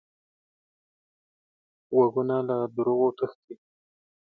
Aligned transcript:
غوږونه 1.93 2.37
له 2.47 2.57
دروغو 2.75 3.09
تښتي 3.17 3.53